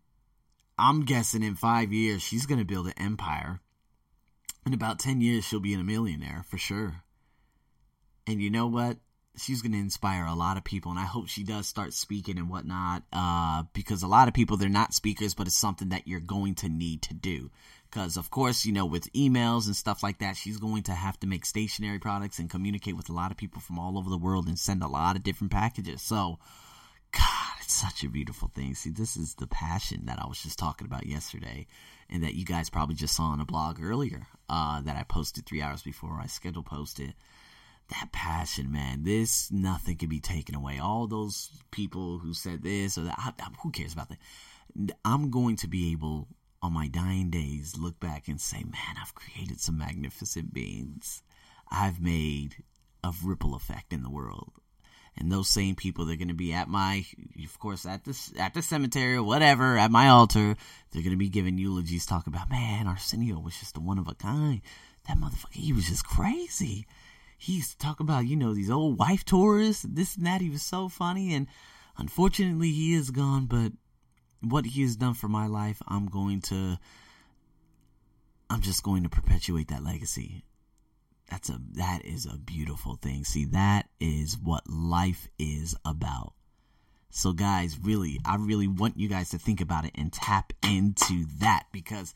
I'm 0.78 1.06
guessing 1.06 1.42
in 1.42 1.54
five 1.54 1.92
years, 1.92 2.22
she's 2.22 2.44
going 2.44 2.58
to 2.58 2.66
build 2.66 2.86
an 2.86 2.94
empire 2.98 3.60
in 4.68 4.74
about 4.74 4.98
10 4.98 5.22
years, 5.22 5.44
she'll 5.44 5.60
be 5.60 5.72
in 5.72 5.80
a 5.80 5.84
millionaire 5.84 6.44
for 6.46 6.58
sure. 6.58 7.02
And 8.26 8.42
you 8.42 8.50
know 8.50 8.66
what? 8.66 8.98
She's 9.38 9.62
going 9.62 9.72
to 9.72 9.78
inspire 9.78 10.26
a 10.26 10.34
lot 10.34 10.58
of 10.58 10.64
people. 10.64 10.90
And 10.90 11.00
I 11.00 11.04
hope 11.04 11.28
she 11.28 11.42
does 11.42 11.66
start 11.66 11.94
speaking 11.94 12.36
and 12.36 12.50
whatnot. 12.50 13.02
Uh, 13.10 13.62
because 13.72 14.02
a 14.02 14.08
lot 14.08 14.28
of 14.28 14.34
people, 14.34 14.58
they're 14.58 14.68
not 14.68 14.92
speakers, 14.92 15.34
but 15.34 15.46
it's 15.46 15.56
something 15.56 15.88
that 15.88 16.06
you're 16.06 16.20
going 16.20 16.54
to 16.56 16.68
need 16.68 17.00
to 17.02 17.14
do. 17.14 17.50
Because, 17.90 18.18
of 18.18 18.30
course, 18.30 18.66
you 18.66 18.72
know, 18.72 18.84
with 18.84 19.10
emails 19.14 19.66
and 19.66 19.74
stuff 19.74 20.02
like 20.02 20.18
that, 20.18 20.36
she's 20.36 20.58
going 20.58 20.82
to 20.82 20.92
have 20.92 21.18
to 21.20 21.26
make 21.26 21.46
stationary 21.46 21.98
products 21.98 22.38
and 22.38 22.50
communicate 22.50 22.96
with 22.96 23.08
a 23.08 23.14
lot 23.14 23.30
of 23.30 23.38
people 23.38 23.62
from 23.62 23.78
all 23.78 23.96
over 23.96 24.10
the 24.10 24.18
world 24.18 24.48
and 24.48 24.58
send 24.58 24.82
a 24.82 24.88
lot 24.88 25.16
of 25.16 25.22
different 25.22 25.52
packages. 25.52 26.02
So, 26.02 26.38
God, 27.12 27.54
it's 27.62 27.72
such 27.72 28.04
a 28.04 28.10
beautiful 28.10 28.50
thing. 28.54 28.74
See, 28.74 28.90
this 28.90 29.16
is 29.16 29.36
the 29.36 29.46
passion 29.46 30.04
that 30.06 30.18
I 30.22 30.26
was 30.28 30.42
just 30.42 30.58
talking 30.58 30.86
about 30.86 31.06
yesterday 31.06 31.66
and 32.10 32.22
that 32.22 32.34
you 32.34 32.44
guys 32.44 32.70
probably 32.70 32.94
just 32.94 33.14
saw 33.14 33.24
on 33.24 33.40
a 33.40 33.44
blog 33.44 33.82
earlier 33.82 34.26
uh, 34.48 34.80
that 34.82 34.96
I 34.96 35.02
posted 35.02 35.46
three 35.46 35.62
hours 35.62 35.82
before 35.82 36.18
I 36.22 36.26
schedule 36.26 36.62
posted. 36.62 37.14
That 37.88 38.12
passion, 38.12 38.70
man, 38.70 39.04
this 39.04 39.50
nothing 39.50 39.96
can 39.96 40.08
be 40.08 40.20
taken 40.20 40.54
away. 40.54 40.78
All 40.78 41.06
those 41.06 41.50
people 41.70 42.18
who 42.18 42.34
said 42.34 42.62
this 42.62 42.98
or 42.98 43.02
that, 43.02 43.14
I, 43.18 43.32
I, 43.40 43.48
who 43.62 43.70
cares 43.70 43.94
about 43.94 44.10
that? 44.10 44.18
I'm 45.04 45.30
going 45.30 45.56
to 45.56 45.68
be 45.68 45.92
able, 45.92 46.28
on 46.62 46.74
my 46.74 46.88
dying 46.88 47.30
days, 47.30 47.76
look 47.78 47.98
back 47.98 48.28
and 48.28 48.40
say, 48.40 48.58
man, 48.58 48.96
I've 49.00 49.14
created 49.14 49.60
some 49.60 49.78
magnificent 49.78 50.52
beings. 50.52 51.22
I've 51.70 52.00
made 52.00 52.56
a 53.02 53.12
ripple 53.24 53.54
effect 53.54 53.92
in 53.92 54.02
the 54.02 54.10
world 54.10 54.52
and 55.18 55.30
those 55.30 55.48
same 55.48 55.74
people 55.74 56.04
they're 56.04 56.16
going 56.16 56.28
to 56.28 56.34
be 56.34 56.52
at 56.52 56.68
my 56.68 57.04
of 57.44 57.58
course 57.58 57.84
at 57.84 58.04
the 58.04 58.16
at 58.38 58.54
the 58.54 58.62
cemetery 58.62 59.16
or 59.16 59.22
whatever 59.22 59.76
at 59.76 59.90
my 59.90 60.08
altar 60.08 60.56
they're 60.90 61.02
going 61.02 61.10
to 61.10 61.16
be 61.16 61.28
giving 61.28 61.58
eulogies 61.58 62.06
talk 62.06 62.26
about 62.26 62.50
man 62.50 62.86
arsenio 62.86 63.38
was 63.38 63.58
just 63.58 63.76
a 63.76 63.80
one 63.80 63.98
of 63.98 64.08
a 64.08 64.14
kind. 64.14 64.60
That 65.06 65.16
motherfucker 65.16 65.52
he 65.52 65.72
was 65.72 65.88
just 65.88 66.06
crazy. 66.06 66.86
He 67.38 67.54
used 67.54 67.72
to 67.72 67.78
talk 67.78 68.00
about 68.00 68.26
you 68.26 68.36
know 68.36 68.52
these 68.52 68.70
old 68.70 68.98
wife 68.98 69.24
tourists 69.24 69.84
this 69.88 70.16
and 70.16 70.26
that 70.26 70.40
he 70.40 70.50
was 70.50 70.62
so 70.62 70.88
funny 70.88 71.34
and 71.34 71.46
unfortunately 71.96 72.70
he 72.70 72.94
is 72.94 73.10
gone 73.10 73.46
but 73.46 73.72
what 74.40 74.66
he 74.66 74.82
has 74.82 74.96
done 74.96 75.14
for 75.14 75.28
my 75.28 75.46
life 75.46 75.82
i'm 75.88 76.06
going 76.06 76.40
to 76.40 76.78
i'm 78.50 78.60
just 78.60 78.84
going 78.84 79.02
to 79.02 79.08
perpetuate 79.08 79.68
that 79.68 79.82
legacy 79.82 80.44
that's 81.30 81.48
a 81.50 81.60
that 81.72 82.04
is 82.04 82.26
a 82.26 82.36
beautiful 82.38 82.96
thing. 82.96 83.24
See, 83.24 83.46
that 83.46 83.88
is 84.00 84.38
what 84.38 84.68
life 84.68 85.28
is 85.38 85.76
about. 85.84 86.32
So 87.10 87.32
guys, 87.32 87.78
really, 87.82 88.20
I 88.24 88.36
really 88.36 88.68
want 88.68 88.98
you 88.98 89.08
guys 89.08 89.30
to 89.30 89.38
think 89.38 89.60
about 89.60 89.84
it 89.84 89.92
and 89.94 90.12
tap 90.12 90.52
into 90.62 91.26
that 91.40 91.64
because 91.72 92.14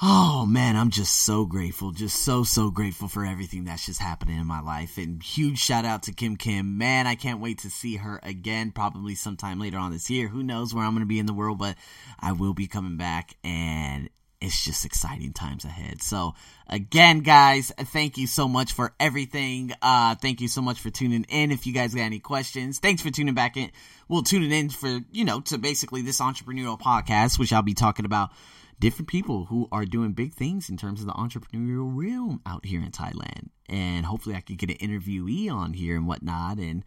oh 0.00 0.46
man, 0.46 0.76
I'm 0.76 0.90
just 0.90 1.12
so 1.12 1.44
grateful. 1.44 1.90
Just 1.90 2.22
so 2.22 2.44
so 2.44 2.70
grateful 2.70 3.08
for 3.08 3.24
everything 3.24 3.64
that's 3.64 3.86
just 3.86 4.00
happening 4.00 4.38
in 4.38 4.46
my 4.46 4.60
life. 4.60 4.96
And 4.96 5.22
huge 5.22 5.58
shout 5.58 5.84
out 5.84 6.04
to 6.04 6.12
Kim 6.12 6.36
Kim. 6.36 6.78
Man, 6.78 7.06
I 7.06 7.14
can't 7.14 7.40
wait 7.40 7.58
to 7.58 7.70
see 7.70 7.96
her 7.96 8.20
again 8.22 8.70
probably 8.70 9.14
sometime 9.14 9.58
later 9.58 9.78
on 9.78 9.92
this 9.92 10.08
year. 10.08 10.28
Who 10.28 10.42
knows 10.42 10.72
where 10.72 10.84
I'm 10.84 10.92
going 10.92 11.00
to 11.00 11.06
be 11.06 11.18
in 11.18 11.26
the 11.26 11.34
world, 11.34 11.58
but 11.58 11.76
I 12.20 12.32
will 12.32 12.54
be 12.54 12.68
coming 12.68 12.96
back 12.96 13.36
and 13.42 14.08
it's 14.40 14.64
just 14.64 14.84
exciting 14.84 15.32
times 15.32 15.64
ahead. 15.64 16.02
So 16.02 16.34
again, 16.68 17.20
guys, 17.20 17.72
thank 17.76 18.18
you 18.18 18.26
so 18.26 18.46
much 18.46 18.72
for 18.72 18.94
everything. 19.00 19.72
Uh, 19.82 20.14
thank 20.14 20.40
you 20.40 20.48
so 20.48 20.62
much 20.62 20.80
for 20.80 20.90
tuning 20.90 21.24
in. 21.28 21.50
If 21.50 21.66
you 21.66 21.72
guys 21.72 21.94
got 21.94 22.02
any 22.02 22.20
questions, 22.20 22.78
thanks 22.78 23.02
for 23.02 23.10
tuning 23.10 23.34
back 23.34 23.56
in. 23.56 23.70
Well, 24.08 24.22
tuning 24.22 24.52
in 24.52 24.70
for, 24.70 25.00
you 25.10 25.24
know, 25.24 25.40
to 25.42 25.58
basically 25.58 26.02
this 26.02 26.20
entrepreneurial 26.20 26.78
podcast, 26.78 27.38
which 27.38 27.52
I'll 27.52 27.62
be 27.62 27.74
talking 27.74 28.04
about 28.04 28.30
different 28.78 29.08
people 29.08 29.46
who 29.46 29.68
are 29.72 29.84
doing 29.84 30.12
big 30.12 30.34
things 30.34 30.68
in 30.68 30.76
terms 30.76 31.00
of 31.00 31.06
the 31.06 31.12
entrepreneurial 31.14 31.90
realm 31.92 32.40
out 32.46 32.64
here 32.64 32.80
in 32.80 32.92
Thailand. 32.92 33.48
And 33.68 34.06
hopefully 34.06 34.36
I 34.36 34.40
could 34.40 34.58
get 34.58 34.70
an 34.70 34.76
interviewee 34.76 35.50
on 35.50 35.72
here 35.72 35.96
and 35.96 36.06
whatnot. 36.06 36.58
And 36.58 36.84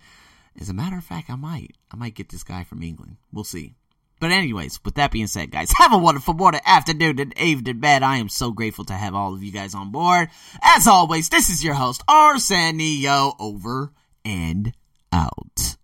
as 0.60 0.70
a 0.70 0.74
matter 0.74 0.98
of 0.98 1.04
fact, 1.04 1.30
I 1.30 1.36
might. 1.36 1.76
I 1.92 1.98
might 1.98 2.16
get 2.16 2.30
this 2.30 2.44
guy 2.44 2.64
from 2.64 2.82
England. 2.82 3.18
We'll 3.32 3.44
see. 3.44 3.76
But 4.22 4.32
anyways, 4.32 4.80
with 4.86 4.94
that 4.96 5.12
being 5.12 5.28
said, 5.28 5.52
guys, 5.52 5.72
have 5.78 5.92
a 5.92 5.98
wonderful 5.98 6.36
morning, 6.36 6.62
afternoon, 6.66 7.20
and 7.20 7.38
evening, 7.38 7.80
bed. 7.80 8.04
I 8.04 8.18
am 8.18 8.30
so 8.30 8.52
grateful 8.52 8.86
to 8.86 8.94
have 8.94 9.16
all 9.16 9.34
of 9.34 9.44
you 9.44 9.52
guys 9.52 9.74
on 9.76 9.92
board. 9.92 10.30
As 10.62 10.88
always, 10.88 11.28
this 11.28 11.50
is 11.50 11.64
your 11.64 11.74
host, 11.74 12.04
Arsenio, 12.08 13.34
over 13.40 13.92
and 14.24 14.74
out. 15.12 15.76